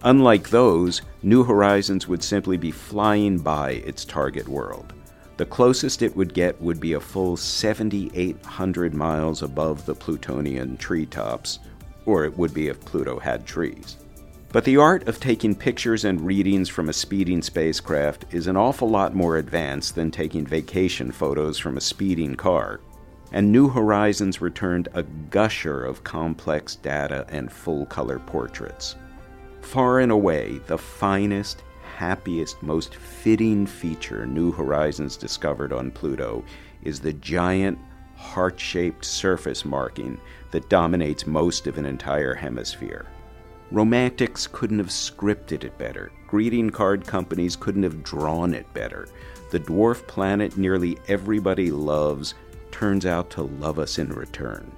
Unlike 0.03 0.49
those, 0.49 1.01
New 1.23 1.45
Horizons 1.45 2.09
would 2.09 2.21
simply 2.21 2.57
be 2.57 2.71
flying 2.71 3.37
by 3.37 3.71
its 3.85 4.03
target 4.03 4.49
world. 4.49 4.91
The 5.37 5.45
closest 5.45 6.01
it 6.01 6.13
would 6.17 6.33
get 6.33 6.61
would 6.61 6.81
be 6.81 6.93
a 6.93 6.99
full 6.99 7.37
7,800 7.37 8.93
miles 8.93 9.43
above 9.43 9.85
the 9.85 9.95
Plutonian 9.95 10.75
treetops, 10.75 11.59
or 12.05 12.25
it 12.25 12.37
would 12.37 12.53
be 12.53 12.67
if 12.67 12.83
Pluto 12.83 13.17
had 13.17 13.45
trees. 13.45 13.95
But 14.53 14.65
the 14.65 14.75
art 14.75 15.07
of 15.07 15.21
taking 15.21 15.55
pictures 15.55 16.03
and 16.03 16.19
readings 16.19 16.67
from 16.67 16.89
a 16.89 16.93
speeding 16.93 17.41
spacecraft 17.41 18.25
is 18.31 18.47
an 18.47 18.57
awful 18.57 18.89
lot 18.89 19.15
more 19.15 19.37
advanced 19.37 19.95
than 19.95 20.11
taking 20.11 20.45
vacation 20.45 21.13
photos 21.13 21.57
from 21.57 21.77
a 21.77 21.81
speeding 21.81 22.35
car. 22.35 22.81
And 23.31 23.49
New 23.49 23.69
Horizons 23.69 24.41
returned 24.41 24.89
a 24.93 25.03
gusher 25.03 25.85
of 25.85 26.03
complex 26.03 26.75
data 26.75 27.25
and 27.29 27.49
full 27.49 27.85
color 27.85 28.19
portraits. 28.19 28.97
Far 29.61 30.01
and 30.01 30.11
away, 30.11 30.59
the 30.67 30.77
finest, 30.77 31.63
happiest, 31.95 32.61
most 32.61 32.95
fitting 32.95 33.65
feature 33.65 34.25
New 34.25 34.51
Horizons 34.51 35.15
discovered 35.15 35.71
on 35.71 35.91
Pluto 35.91 36.43
is 36.83 36.99
the 36.99 37.13
giant, 37.13 37.79
heart 38.17 38.59
shaped 38.59 39.05
surface 39.05 39.63
marking 39.63 40.19
that 40.51 40.67
dominates 40.67 41.25
most 41.25 41.67
of 41.67 41.77
an 41.77 41.85
entire 41.85 42.33
hemisphere. 42.33 43.05
Romantics 43.71 44.47
couldn't 44.47 44.79
have 44.79 44.89
scripted 44.89 45.63
it 45.63 45.77
better. 45.77 46.11
Greeting 46.27 46.69
card 46.69 47.07
companies 47.07 47.55
couldn't 47.55 47.83
have 47.83 48.03
drawn 48.03 48.53
it 48.53 48.71
better. 48.73 49.07
The 49.51 49.61
dwarf 49.61 50.05
planet 50.07 50.57
nearly 50.57 50.97
everybody 51.07 51.71
loves 51.71 52.33
turns 52.71 53.05
out 53.05 53.29
to 53.31 53.43
love 53.43 53.79
us 53.79 53.97
in 53.97 54.09
return. 54.09 54.69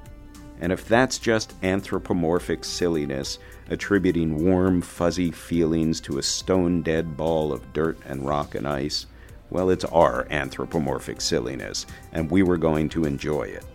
And 0.62 0.72
if 0.72 0.88
that's 0.88 1.18
just 1.18 1.56
anthropomorphic 1.64 2.64
silliness, 2.64 3.40
attributing 3.70 4.46
warm, 4.46 4.82
fuzzy 4.82 5.32
feelings 5.32 6.00
to 6.02 6.20
a 6.20 6.24
stone 6.24 6.84
dead 6.84 7.18
ball 7.18 7.52
of 7.52 7.74
dirt 7.74 7.98
and 8.06 8.26
rock 8.26 8.54
and 8.54 8.68
ice, 8.68 9.08
well, 9.50 9.72
it's 9.72 9.86
our 9.86 10.28
anthropomorphic 10.30 11.20
silliness, 11.20 11.86
and 12.12 12.30
we 12.30 12.44
were 12.44 12.58
going 12.58 12.90
to 12.90 13.06
enjoy 13.06 13.44
it. 13.44 13.66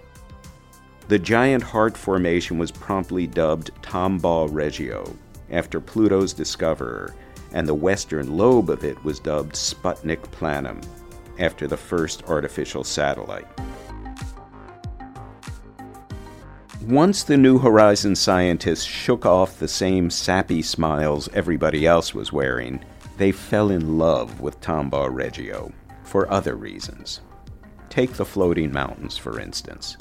The 1.09 1.19
giant 1.19 1.63
heart 1.63 1.97
formation 1.97 2.59
was 2.59 2.71
promptly 2.71 3.27
dubbed 3.27 3.71
Tombaugh 3.81 4.49
Regio, 4.53 5.17
after 5.51 5.81
Pluto's 5.81 6.35
discoverer, 6.35 7.15
and 7.53 7.67
the 7.67 7.75
western 7.75 8.37
lobe 8.37 8.69
of 8.69 8.85
it 8.85 9.03
was 9.05 9.19
dubbed 9.19 9.55
Sputnik 9.55 10.21
Planum, 10.33 10.85
after 11.39 11.67
the 11.67 11.79
first 11.79 12.25
artificial 12.29 12.85
satellite. 12.85 13.47
Once 16.83 17.23
the 17.23 17.39
New 17.39 17.59
Horizons 17.59 18.21
scientists 18.21 18.85
shook 18.85 19.25
off 19.25 19.59
the 19.59 19.67
same 19.67 20.11
sappy 20.11 20.61
smiles 20.61 21.27
everybody 21.33 21.87
else 21.87 22.13
was 22.13 22.35
wearing, 22.35 22.85
they 23.17 23.33
fell 23.33 23.71
in 23.71 23.97
love 23.97 24.43
with 24.43 24.61
Tombaugh 24.61 25.09
Regio 25.11 25.73
for 26.05 26.31
other 26.31 26.55
reasons. 26.55 27.23
Take 27.89 28.13
the 28.13 28.27
floating 28.27 28.71
mountains, 28.71 29.17
for 29.17 29.41
instance. 29.41 29.97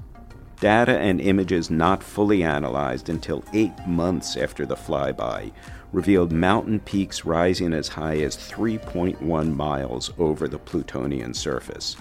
Data 0.59 0.97
and 0.97 1.21
images 1.21 1.69
not 1.69 2.01
fully 2.01 2.41
analyzed 2.41 3.09
until 3.09 3.43
eight 3.53 3.77
months 3.85 4.35
after 4.35 4.65
the 4.65 4.75
flyby 4.75 5.51
revealed 5.93 6.31
mountain 6.31 6.79
peaks 6.79 7.25
rising 7.25 7.73
as 7.73 7.87
high 7.87 8.17
as 8.17 8.35
3.1 8.35 9.55
miles 9.55 10.11
over 10.17 10.47
the 10.47 10.57
Plutonian 10.57 11.33
surface. 11.33 11.95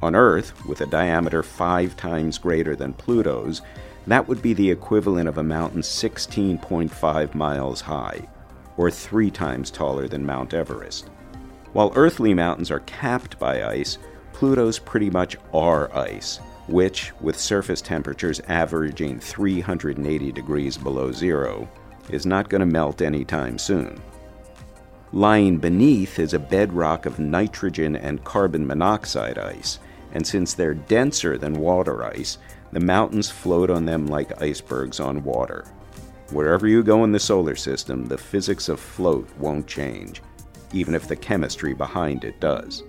On 0.00 0.16
Earth, 0.16 0.64
with 0.66 0.80
a 0.80 0.86
diameter 0.86 1.42
five 1.42 1.96
times 1.96 2.38
greater 2.38 2.74
than 2.74 2.94
Pluto's, 2.94 3.60
that 4.06 4.26
would 4.26 4.40
be 4.40 4.54
the 4.54 4.70
equivalent 4.70 5.28
of 5.28 5.38
a 5.38 5.42
mountain 5.42 5.82
16.5 5.82 7.34
miles 7.34 7.80
high, 7.82 8.26
or 8.76 8.90
three 8.90 9.30
times 9.30 9.70
taller 9.70 10.08
than 10.08 10.26
Mount 10.26 10.54
Everest. 10.54 11.08
While 11.72 11.92
earthly 11.94 12.34
mountains 12.34 12.70
are 12.70 12.80
capped 12.80 13.38
by 13.38 13.64
ice, 13.64 13.98
Pluto's 14.32 14.78
pretty 14.78 15.10
much 15.10 15.36
are 15.52 15.94
ice, 15.96 16.40
which, 16.72 17.12
with 17.20 17.38
surface 17.38 17.82
temperatures 17.82 18.40
averaging 18.48 19.20
380 19.20 20.32
degrees 20.32 20.76
below 20.76 21.12
zero, 21.12 21.68
is 22.08 22.26
not 22.26 22.48
going 22.48 22.60
to 22.60 22.66
melt 22.66 23.02
anytime 23.02 23.58
soon. 23.58 24.00
Lying 25.12 25.58
beneath 25.58 26.18
is 26.18 26.32
a 26.32 26.38
bedrock 26.38 27.04
of 27.04 27.18
nitrogen 27.18 27.96
and 27.96 28.24
carbon 28.24 28.66
monoxide 28.66 29.38
ice, 29.38 29.78
and 30.12 30.26
since 30.26 30.54
they're 30.54 30.74
denser 30.74 31.36
than 31.36 31.60
water 31.60 32.04
ice, 32.04 32.38
the 32.72 32.80
mountains 32.80 33.30
float 33.30 33.68
on 33.68 33.84
them 33.84 34.06
like 34.06 34.40
icebergs 34.40 34.98
on 34.98 35.22
water. 35.22 35.66
Wherever 36.30 36.66
you 36.66 36.82
go 36.82 37.04
in 37.04 37.12
the 37.12 37.20
solar 37.20 37.54
system, 37.54 38.06
the 38.06 38.16
physics 38.16 38.70
of 38.70 38.80
float 38.80 39.28
won't 39.38 39.66
change, 39.66 40.22
even 40.72 40.94
if 40.94 41.06
the 41.06 41.16
chemistry 41.16 41.74
behind 41.74 42.24
it 42.24 42.40
does. 42.40 42.82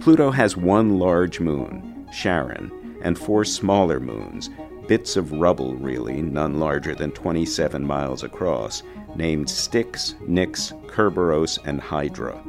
Pluto 0.00 0.30
has 0.30 0.56
one 0.56 0.98
large 0.98 1.38
moon, 1.38 2.03
Charon, 2.14 2.98
and 3.02 3.18
four 3.18 3.44
smaller 3.44 3.98
moons, 3.98 4.48
bits 4.86 5.16
of 5.16 5.32
rubble 5.32 5.74
really, 5.74 6.22
none 6.22 6.60
larger 6.60 6.94
than 6.94 7.10
27 7.10 7.84
miles 7.84 8.22
across, 8.22 8.82
named 9.16 9.50
Styx, 9.50 10.14
Nix, 10.26 10.72
Kerberos, 10.86 11.58
and 11.66 11.80
Hydra. 11.80 12.42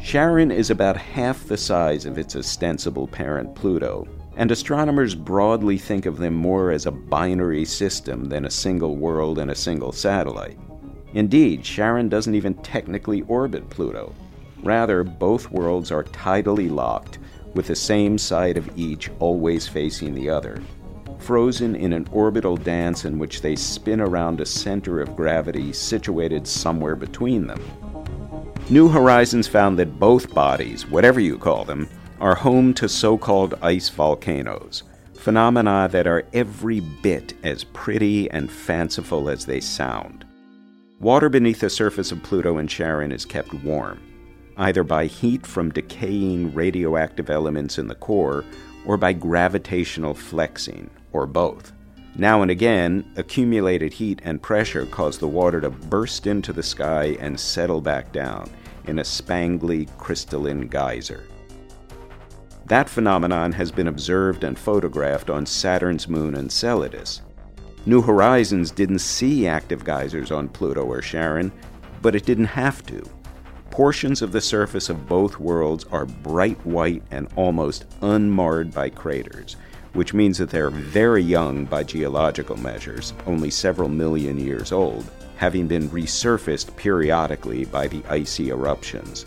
Charon 0.00 0.50
is 0.50 0.70
about 0.70 0.96
half 0.96 1.44
the 1.46 1.56
size 1.56 2.06
of 2.06 2.18
its 2.18 2.36
ostensible 2.36 3.08
parent 3.08 3.54
Pluto, 3.54 4.06
and 4.36 4.50
astronomers 4.50 5.14
broadly 5.16 5.76
think 5.76 6.06
of 6.06 6.18
them 6.18 6.34
more 6.34 6.70
as 6.70 6.86
a 6.86 6.92
binary 6.92 7.64
system 7.64 8.26
than 8.26 8.44
a 8.44 8.50
single 8.50 8.96
world 8.96 9.38
and 9.38 9.50
a 9.50 9.56
single 9.56 9.90
satellite. 9.90 10.58
Indeed, 11.14 11.64
Charon 11.64 12.08
doesn't 12.08 12.34
even 12.34 12.54
technically 12.62 13.22
orbit 13.22 13.68
Pluto. 13.68 14.14
Rather, 14.62 15.02
both 15.02 15.50
worlds 15.50 15.90
are 15.90 16.04
tidally 16.04 16.70
locked 16.70 17.18
with 17.54 17.66
the 17.66 17.76
same 17.76 18.18
side 18.18 18.56
of 18.56 18.70
each 18.78 19.10
always 19.18 19.66
facing 19.66 20.14
the 20.14 20.28
other, 20.30 20.62
frozen 21.18 21.74
in 21.74 21.92
an 21.92 22.06
orbital 22.12 22.56
dance 22.56 23.04
in 23.04 23.18
which 23.18 23.40
they 23.40 23.56
spin 23.56 24.00
around 24.00 24.40
a 24.40 24.46
center 24.46 25.00
of 25.00 25.16
gravity 25.16 25.72
situated 25.72 26.46
somewhere 26.46 26.96
between 26.96 27.46
them. 27.46 27.62
New 28.70 28.88
Horizons 28.88 29.48
found 29.48 29.78
that 29.78 29.98
both 29.98 30.34
bodies, 30.34 30.86
whatever 30.86 31.20
you 31.20 31.38
call 31.38 31.64
them, 31.64 31.88
are 32.20 32.34
home 32.34 32.74
to 32.74 32.88
so 32.88 33.16
called 33.16 33.54
ice 33.62 33.88
volcanoes, 33.88 34.82
phenomena 35.14 35.88
that 35.90 36.06
are 36.06 36.26
every 36.32 36.80
bit 36.80 37.34
as 37.44 37.64
pretty 37.64 38.30
and 38.30 38.50
fanciful 38.50 39.28
as 39.28 39.46
they 39.46 39.60
sound. 39.60 40.24
Water 41.00 41.28
beneath 41.28 41.60
the 41.60 41.70
surface 41.70 42.10
of 42.12 42.22
Pluto 42.22 42.58
and 42.58 42.68
Charon 42.68 43.12
is 43.12 43.24
kept 43.24 43.54
warm, 43.54 44.00
either 44.58 44.82
by 44.82 45.06
heat 45.06 45.46
from 45.46 45.70
decaying 45.70 46.52
radioactive 46.52 47.30
elements 47.30 47.78
in 47.78 47.86
the 47.86 47.94
core 47.94 48.44
or 48.84 48.96
by 48.96 49.12
gravitational 49.12 50.14
flexing, 50.14 50.90
or 51.12 51.26
both. 51.26 51.72
Now 52.16 52.42
and 52.42 52.50
again, 52.50 53.10
accumulated 53.16 53.92
heat 53.92 54.20
and 54.24 54.42
pressure 54.42 54.86
cause 54.86 55.18
the 55.18 55.28
water 55.28 55.60
to 55.60 55.70
burst 55.70 56.26
into 56.26 56.52
the 56.52 56.62
sky 56.62 57.16
and 57.20 57.38
settle 57.38 57.80
back 57.80 58.12
down 58.12 58.50
in 58.86 58.98
a 58.98 59.02
spangly 59.02 59.88
crystalline 59.98 60.66
geyser. 60.66 61.24
That 62.66 62.88
phenomenon 62.88 63.52
has 63.52 63.70
been 63.70 63.88
observed 63.88 64.42
and 64.42 64.58
photographed 64.58 65.30
on 65.30 65.46
Saturn's 65.46 66.08
moon 66.08 66.34
Enceladus. 66.34 67.22
New 67.86 68.02
Horizons 68.02 68.70
didn't 68.70 68.98
see 68.98 69.46
active 69.46 69.84
geysers 69.84 70.32
on 70.32 70.48
Pluto 70.48 70.84
or 70.84 71.00
Charon, 71.00 71.52
but 72.02 72.14
it 72.14 72.26
didn't 72.26 72.46
have 72.46 72.84
to. 72.86 73.02
Portions 73.70 74.22
of 74.22 74.32
the 74.32 74.40
surface 74.40 74.88
of 74.88 75.08
both 75.08 75.38
worlds 75.38 75.84
are 75.92 76.06
bright 76.06 76.58
white 76.66 77.02
and 77.10 77.28
almost 77.36 77.84
unmarred 78.02 78.74
by 78.74 78.88
craters, 78.88 79.56
which 79.92 80.14
means 80.14 80.38
that 80.38 80.50
they're 80.50 80.70
very 80.70 81.22
young 81.22 81.64
by 81.64 81.84
geological 81.84 82.56
measures, 82.56 83.12
only 83.26 83.50
several 83.50 83.88
million 83.88 84.38
years 84.38 84.72
old, 84.72 85.08
having 85.36 85.68
been 85.68 85.88
resurfaced 85.90 86.74
periodically 86.76 87.64
by 87.66 87.86
the 87.86 88.02
icy 88.08 88.50
eruptions. 88.50 89.26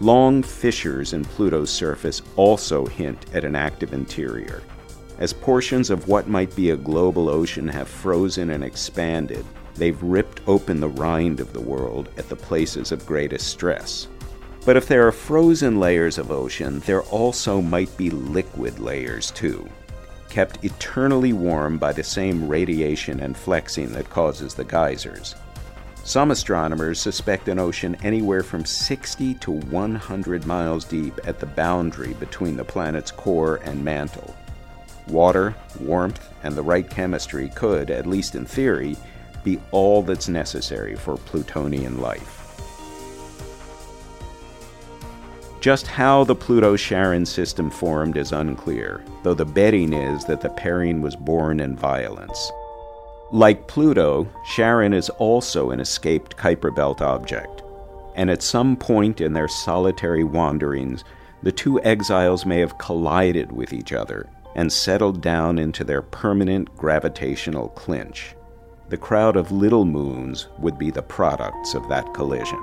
Long 0.00 0.42
fissures 0.42 1.12
in 1.12 1.24
Pluto's 1.24 1.70
surface 1.70 2.20
also 2.34 2.86
hint 2.86 3.26
at 3.32 3.44
an 3.44 3.54
active 3.54 3.92
interior. 3.92 4.62
As 5.18 5.32
portions 5.32 5.90
of 5.90 6.08
what 6.08 6.26
might 6.26 6.54
be 6.56 6.70
a 6.70 6.76
global 6.76 7.28
ocean 7.28 7.68
have 7.68 7.88
frozen 7.88 8.50
and 8.50 8.64
expanded, 8.64 9.44
they've 9.74 10.02
ripped 10.02 10.40
open 10.46 10.80
the 10.80 10.88
rind 10.88 11.40
of 11.40 11.52
the 11.52 11.60
world 11.60 12.08
at 12.16 12.28
the 12.28 12.36
places 12.36 12.92
of 12.92 13.06
greatest 13.06 13.48
stress. 13.48 14.08
But 14.64 14.76
if 14.76 14.88
there 14.88 15.06
are 15.06 15.12
frozen 15.12 15.78
layers 15.78 16.16
of 16.16 16.30
ocean, 16.30 16.80
there 16.80 17.02
also 17.02 17.60
might 17.60 17.94
be 17.96 18.10
liquid 18.10 18.78
layers 18.78 19.30
too, 19.30 19.68
kept 20.30 20.64
eternally 20.64 21.32
warm 21.32 21.76
by 21.76 21.92
the 21.92 22.02
same 22.02 22.48
radiation 22.48 23.20
and 23.20 23.36
flexing 23.36 23.92
that 23.92 24.08
causes 24.08 24.54
the 24.54 24.64
geysers. 24.64 25.34
Some 26.04 26.30
astronomers 26.30 27.00
suspect 27.00 27.48
an 27.48 27.58
ocean 27.58 27.96
anywhere 28.02 28.42
from 28.42 28.64
60 28.64 29.34
to 29.34 29.50
100 29.50 30.46
miles 30.46 30.84
deep 30.84 31.18
at 31.24 31.40
the 31.40 31.46
boundary 31.46 32.12
between 32.14 32.56
the 32.56 32.64
planet's 32.64 33.10
core 33.10 33.56
and 33.64 33.82
mantle. 33.82 34.36
Water, 35.08 35.54
warmth, 35.80 36.28
and 36.42 36.54
the 36.54 36.62
right 36.62 36.88
chemistry 36.88 37.50
could, 37.54 37.90
at 37.90 38.06
least 38.06 38.34
in 38.34 38.44
theory, 38.44 38.96
be 39.44 39.60
all 39.70 40.02
that's 40.02 40.28
necessary 40.28 40.96
for 40.96 41.16
Plutonian 41.16 42.00
life. 42.00 42.40
Just 45.60 45.86
how 45.86 46.24
the 46.24 46.34
Pluto 46.34 46.76
Charon 46.76 47.24
system 47.24 47.70
formed 47.70 48.18
is 48.18 48.32
unclear, 48.32 49.02
though 49.22 49.32
the 49.32 49.46
betting 49.46 49.92
is 49.94 50.24
that 50.26 50.42
the 50.42 50.50
pairing 50.50 51.00
was 51.00 51.16
born 51.16 51.58
in 51.60 51.74
violence. 51.74 52.52
Like 53.32 53.66
Pluto, 53.66 54.28
Charon 54.54 54.92
is 54.92 55.08
also 55.10 55.70
an 55.70 55.80
escaped 55.80 56.36
Kuiper 56.36 56.74
Belt 56.74 57.00
object, 57.00 57.62
and 58.14 58.30
at 58.30 58.42
some 58.42 58.76
point 58.76 59.22
in 59.22 59.32
their 59.32 59.48
solitary 59.48 60.22
wanderings, 60.22 61.02
the 61.42 61.50
two 61.50 61.80
exiles 61.82 62.44
may 62.44 62.58
have 62.58 62.76
collided 62.76 63.50
with 63.50 63.72
each 63.72 63.92
other 63.92 64.28
and 64.54 64.72
settled 64.72 65.20
down 65.20 65.58
into 65.58 65.82
their 65.82 66.02
permanent 66.02 66.76
gravitational 66.76 67.70
clinch. 67.70 68.34
The 68.94 68.98
crowd 68.98 69.34
of 69.34 69.50
little 69.50 69.84
moons 69.84 70.46
would 70.60 70.78
be 70.78 70.92
the 70.92 71.02
products 71.02 71.74
of 71.74 71.88
that 71.88 72.14
collision. 72.14 72.60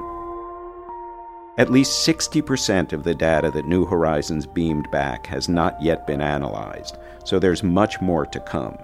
At 1.57 1.69
least 1.69 2.07
60% 2.07 2.93
of 2.93 3.03
the 3.03 3.13
data 3.13 3.51
that 3.51 3.67
New 3.67 3.85
Horizons 3.85 4.45
beamed 4.45 4.89
back 4.91 5.27
has 5.27 5.49
not 5.49 5.81
yet 5.81 6.07
been 6.07 6.21
analyzed, 6.21 6.97
so 7.25 7.37
there's 7.37 7.63
much 7.63 7.99
more 7.99 8.25
to 8.27 8.39
come. 8.39 8.77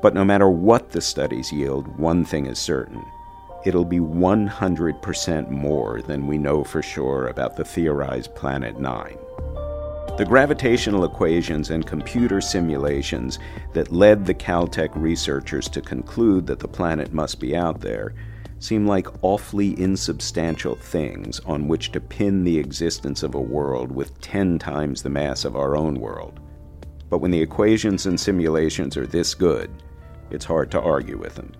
But 0.00 0.14
no 0.14 0.24
matter 0.24 0.48
what 0.48 0.92
the 0.92 1.02
studies 1.02 1.52
yield, 1.52 1.86
one 1.98 2.24
thing 2.24 2.46
is 2.46 2.58
certain 2.58 3.04
it'll 3.66 3.84
be 3.84 4.00
100% 4.00 5.50
more 5.50 6.00
than 6.00 6.26
we 6.26 6.38
know 6.38 6.64
for 6.64 6.80
sure 6.80 7.26
about 7.26 7.56
the 7.56 7.64
theorized 7.66 8.34
Planet 8.34 8.80
9. 8.80 9.18
The 10.16 10.24
gravitational 10.24 11.04
equations 11.04 11.68
and 11.68 11.86
computer 11.86 12.40
simulations 12.40 13.38
that 13.74 13.92
led 13.92 14.24
the 14.24 14.32
Caltech 14.32 14.88
researchers 14.94 15.68
to 15.68 15.82
conclude 15.82 16.46
that 16.46 16.58
the 16.58 16.66
planet 16.66 17.12
must 17.12 17.38
be 17.38 17.54
out 17.54 17.82
there 17.82 18.14
seem 18.58 18.86
like 18.86 19.22
awfully 19.22 19.78
insubstantial 19.78 20.74
things 20.74 21.40
on 21.40 21.68
which 21.68 21.92
to 21.92 22.00
pin 22.00 22.44
the 22.44 22.58
existence 22.58 23.22
of 23.22 23.34
a 23.34 23.40
world 23.40 23.92
with 23.92 24.18
10 24.22 24.58
times 24.58 25.02
the 25.02 25.10
mass 25.10 25.44
of 25.44 25.54
our 25.54 25.76
own 25.76 25.96
world. 25.96 26.40
But 27.10 27.18
when 27.18 27.30
the 27.30 27.42
equations 27.42 28.06
and 28.06 28.18
simulations 28.18 28.96
are 28.96 29.06
this 29.06 29.34
good, 29.34 29.70
it's 30.30 30.46
hard 30.46 30.70
to 30.70 30.80
argue 30.80 31.18
with 31.18 31.34
them. 31.34 31.52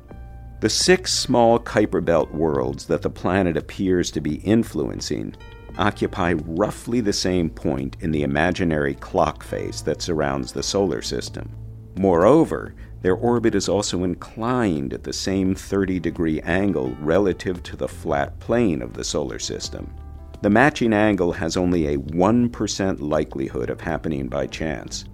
The 0.61 0.70
six 0.70 1.12
small 1.12 1.59
Kuiper 1.59 2.02
Belt 2.02 2.33
worlds 2.33 2.87
that 2.87 3.02
the 3.02 3.11
planet 3.11 3.59
appears 3.59 4.11
to 4.12 4.22
be 4.22 4.37
influencing 4.37 5.37
occupy 5.78 6.34
roughly 6.44 7.00
the 7.00 7.12
same 7.12 7.50
point 7.50 7.96
in 8.00 8.10
the 8.10 8.22
imaginary 8.22 8.94
clock 8.94 9.42
face 9.42 9.80
that 9.82 10.02
surrounds 10.02 10.52
the 10.52 10.62
solar 10.62 11.02
system. 11.02 11.48
Moreover, 11.96 12.74
their 13.02 13.14
orbit 13.14 13.54
is 13.54 13.68
also 13.68 14.04
inclined 14.04 14.92
at 14.92 15.04
the 15.04 15.12
same 15.12 15.54
30 15.54 16.00
degree 16.00 16.40
angle 16.40 16.96
relative 17.00 17.62
to 17.64 17.76
the 17.76 17.88
flat 17.88 18.38
plane 18.40 18.82
of 18.82 18.94
the 18.94 19.04
solar 19.04 19.38
system. 19.38 19.94
The 20.42 20.50
matching 20.50 20.92
angle 20.92 21.32
has 21.32 21.56
only 21.56 21.94
a 21.94 21.98
1% 21.98 23.00
likelihood 23.00 23.70
of 23.70 23.80
happening 23.80 24.28
by 24.28 24.46
chance. 24.46 25.04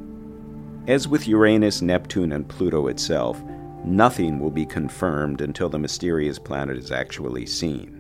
As 0.87 1.07
with 1.07 1.29
Uranus, 1.29 1.83
Neptune, 1.83 2.33
and 2.33 2.49
Pluto 2.49 2.87
itself, 2.89 3.43
nothing 3.85 4.41
will 4.41 4.51
be 4.51 4.65
confirmed 4.65 5.43
until 5.43 5.69
the 5.69 5.79
mysterious 5.79 6.39
planet 6.39 6.79
is 6.79 6.91
actually 6.91 7.45
seen. 7.45 7.98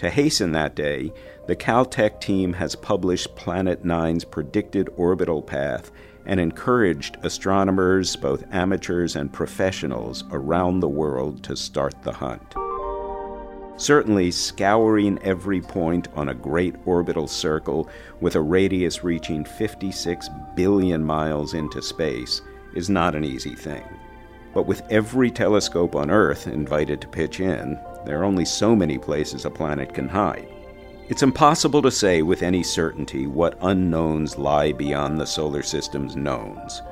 To 0.00 0.08
hasten 0.08 0.52
that 0.52 0.74
day, 0.74 1.12
the 1.46 1.54
Caltech 1.54 2.22
team 2.22 2.54
has 2.54 2.74
published 2.74 3.36
Planet 3.36 3.84
9's 3.84 4.24
predicted 4.24 4.88
orbital 4.96 5.42
path 5.42 5.92
and 6.24 6.40
encouraged 6.40 7.18
astronomers, 7.20 8.16
both 8.16 8.50
amateurs 8.50 9.14
and 9.14 9.30
professionals, 9.30 10.24
around 10.30 10.80
the 10.80 10.88
world 10.88 11.44
to 11.44 11.54
start 11.54 12.02
the 12.02 12.14
hunt. 12.14 12.54
Certainly, 13.76 14.30
scouring 14.30 15.18
every 15.22 15.60
point 15.60 16.08
on 16.14 16.30
a 16.30 16.34
great 16.34 16.76
orbital 16.86 17.28
circle 17.28 17.86
with 18.22 18.36
a 18.36 18.40
radius 18.40 19.04
reaching 19.04 19.44
56 19.44 20.30
billion 20.56 21.04
miles 21.04 21.52
into 21.52 21.82
space 21.82 22.40
is 22.74 22.88
not 22.88 23.14
an 23.14 23.24
easy 23.24 23.54
thing. 23.54 23.84
But 24.54 24.66
with 24.66 24.80
every 24.88 25.30
telescope 25.30 25.94
on 25.94 26.10
Earth 26.10 26.46
invited 26.46 27.02
to 27.02 27.08
pitch 27.08 27.40
in, 27.40 27.78
there 28.04 28.20
are 28.20 28.24
only 28.24 28.44
so 28.44 28.74
many 28.74 28.98
places 28.98 29.44
a 29.44 29.50
planet 29.50 29.94
can 29.94 30.08
hide. 30.08 30.48
It's 31.08 31.22
impossible 31.22 31.82
to 31.82 31.90
say 31.90 32.22
with 32.22 32.42
any 32.42 32.62
certainty 32.62 33.26
what 33.26 33.58
unknowns 33.62 34.38
lie 34.38 34.72
beyond 34.72 35.20
the 35.20 35.26
solar 35.26 35.62
system's 35.62 36.14
knowns. 36.14 36.82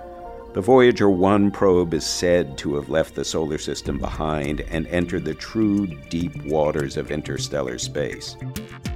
The 0.55 0.61
Voyager 0.61 1.09
1 1.09 1.53
probe 1.53 1.95
is 1.95 2.05
said 2.05 2.59
to 2.59 2.75
have 2.75 2.89
left 2.89 3.15
the 3.15 3.25
solar 3.25 3.59
system 3.59 3.99
behind 3.99 4.63
and 4.63 4.89
entered 4.89 5.25
the 5.25 5.35
true 5.35 5.87
deep 6.09 6.35
waters 6.47 6.97
of 6.97 7.13
interstellar 7.13 7.79
space. 7.79 8.37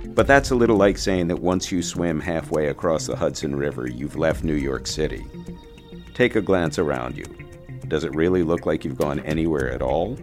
But 0.06 0.26
that's 0.26 0.50
a 0.50 0.56
little 0.56 0.76
like 0.76 0.98
saying 0.98 1.28
that 1.28 1.38
once 1.38 1.70
you 1.70 1.82
swim 1.82 2.18
halfway 2.18 2.66
across 2.66 3.06
the 3.06 3.14
Hudson 3.14 3.54
River, 3.54 3.86
you've 3.88 4.16
left 4.16 4.42
New 4.42 4.54
York 4.56 4.86
City. 4.86 5.24
Take 6.14 6.36
a 6.36 6.42
glance 6.42 6.78
around 6.78 7.16
you. 7.16 7.26
Does 7.86 8.04
it 8.04 8.14
really 8.14 8.42
look 8.42 8.66
like 8.66 8.84
you've 8.84 8.98
gone 8.98 9.20
anywhere 9.20 9.70
at 9.70 9.82
all? 9.82 10.18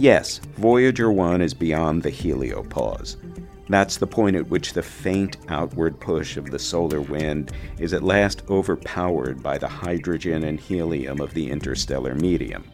Yes, 0.00 0.38
Voyager 0.56 1.12
1 1.12 1.42
is 1.42 1.52
beyond 1.52 2.02
the 2.02 2.10
heliopause. 2.10 3.16
That's 3.68 3.98
the 3.98 4.06
point 4.06 4.34
at 4.34 4.48
which 4.48 4.72
the 4.72 4.82
faint 4.82 5.36
outward 5.48 6.00
push 6.00 6.38
of 6.38 6.50
the 6.50 6.58
solar 6.58 7.02
wind 7.02 7.52
is 7.78 7.92
at 7.92 8.02
last 8.02 8.42
overpowered 8.48 9.42
by 9.42 9.58
the 9.58 9.68
hydrogen 9.68 10.44
and 10.44 10.58
helium 10.58 11.20
of 11.20 11.34
the 11.34 11.50
interstellar 11.50 12.14
medium. 12.14 12.64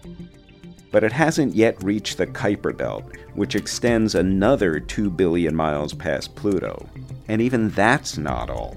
But 0.92 1.02
it 1.02 1.10
hasn't 1.10 1.56
yet 1.56 1.82
reached 1.82 2.16
the 2.16 2.28
Kuiper 2.28 2.76
Belt, 2.76 3.16
which 3.34 3.56
extends 3.56 4.14
another 4.14 4.78
2 4.78 5.10
billion 5.10 5.56
miles 5.56 5.94
past 5.94 6.36
Pluto. 6.36 6.88
And 7.26 7.42
even 7.42 7.70
that's 7.70 8.16
not 8.16 8.50
all. 8.50 8.76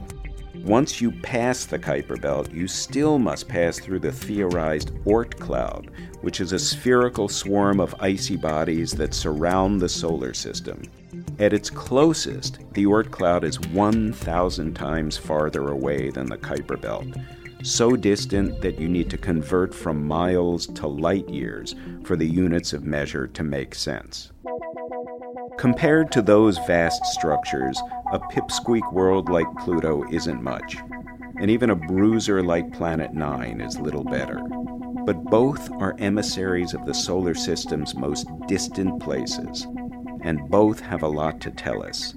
Once 0.69 1.01
you 1.01 1.11
pass 1.11 1.65
the 1.65 1.79
Kuiper 1.79 2.21
Belt, 2.21 2.53
you 2.53 2.67
still 2.67 3.17
must 3.17 3.47
pass 3.47 3.79
through 3.79 3.97
the 3.97 4.11
theorized 4.11 4.91
Oort 5.05 5.39
cloud, 5.39 5.89
which 6.21 6.39
is 6.39 6.51
a 6.51 6.59
spherical 6.59 7.27
swarm 7.27 7.79
of 7.79 7.95
icy 7.99 8.37
bodies 8.37 8.91
that 8.91 9.15
surround 9.15 9.81
the 9.81 9.89
solar 9.89 10.31
system. 10.31 10.83
At 11.39 11.53
its 11.53 11.71
closest, 11.71 12.59
the 12.73 12.85
Oort 12.85 13.09
cloud 13.09 13.43
is 13.43 13.59
1,000 13.59 14.75
times 14.75 15.17
farther 15.17 15.69
away 15.69 16.11
than 16.11 16.27
the 16.27 16.37
Kuiper 16.37 16.79
Belt, 16.79 17.07
so 17.63 17.95
distant 17.95 18.61
that 18.61 18.79
you 18.79 18.87
need 18.87 19.09
to 19.09 19.17
convert 19.17 19.73
from 19.73 20.07
miles 20.07 20.67
to 20.67 20.85
light 20.85 21.27
years 21.29 21.73
for 22.03 22.15
the 22.15 22.27
units 22.27 22.73
of 22.73 22.83
measure 22.83 23.25
to 23.25 23.43
make 23.43 23.73
sense. 23.73 24.31
Compared 25.57 26.11
to 26.11 26.21
those 26.21 26.57
vast 26.59 27.03
structures, 27.07 27.81
a 28.11 28.19
pipsqueak 28.19 28.91
world 28.91 29.29
like 29.29 29.47
Pluto 29.59 30.03
isn't 30.11 30.41
much, 30.41 30.77
and 31.39 31.49
even 31.49 31.69
a 31.69 31.75
bruiser 31.75 32.41
like 32.41 32.73
Planet 32.73 33.13
Nine 33.13 33.61
is 33.61 33.79
little 33.79 34.03
better. 34.03 34.41
But 35.05 35.23
both 35.25 35.71
are 35.73 35.95
emissaries 35.99 36.73
of 36.73 36.85
the 36.85 36.93
solar 36.93 37.35
system's 37.35 37.95
most 37.95 38.27
distant 38.47 39.01
places, 39.01 39.67
and 40.21 40.49
both 40.49 40.79
have 40.79 41.03
a 41.03 41.07
lot 41.07 41.39
to 41.41 41.51
tell 41.51 41.83
us. 41.83 42.13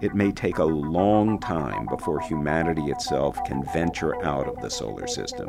It 0.00 0.14
may 0.14 0.30
take 0.30 0.58
a 0.58 0.64
long 0.64 1.38
time 1.40 1.86
before 1.86 2.20
humanity 2.20 2.90
itself 2.90 3.38
can 3.44 3.64
venture 3.72 4.22
out 4.24 4.46
of 4.46 4.60
the 4.62 4.70
solar 4.70 5.06
system. 5.06 5.48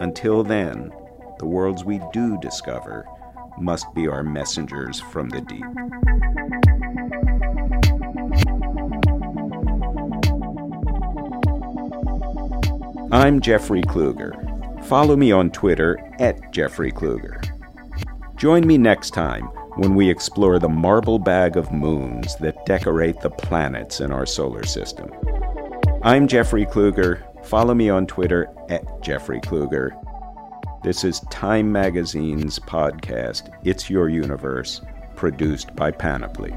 Until 0.00 0.42
then, 0.42 0.90
the 1.38 1.46
worlds 1.46 1.84
we 1.84 2.00
do 2.12 2.38
discover 2.40 3.06
must 3.58 3.92
be 3.94 4.08
our 4.08 4.22
messengers 4.22 5.00
from 5.00 5.28
the 5.28 5.40
deep. 5.40 7.37
I'm 13.10 13.40
Jeffrey 13.40 13.80
Kluger. 13.80 14.34
Follow 14.84 15.16
me 15.16 15.32
on 15.32 15.50
Twitter 15.50 15.98
at 16.18 16.52
Jeffrey 16.52 16.92
Kluger. 16.92 17.42
Join 18.36 18.66
me 18.66 18.76
next 18.76 19.12
time 19.12 19.44
when 19.76 19.94
we 19.94 20.10
explore 20.10 20.58
the 20.58 20.68
marble 20.68 21.18
bag 21.18 21.56
of 21.56 21.72
moons 21.72 22.36
that 22.36 22.66
decorate 22.66 23.18
the 23.22 23.30
planets 23.30 24.00
in 24.00 24.12
our 24.12 24.26
solar 24.26 24.66
system. 24.66 25.10
I'm 26.02 26.28
Jeffrey 26.28 26.66
Kluger. 26.66 27.22
Follow 27.46 27.72
me 27.72 27.88
on 27.88 28.06
Twitter 28.06 28.46
at 28.68 28.84
Jeffrey 29.02 29.40
Kluger. 29.40 29.92
This 30.82 31.02
is 31.02 31.20
Time 31.30 31.72
Magazine's 31.72 32.58
podcast, 32.58 33.50
It's 33.64 33.88
Your 33.88 34.10
Universe, 34.10 34.82
produced 35.16 35.74
by 35.74 35.92
Panoply. 35.92 36.54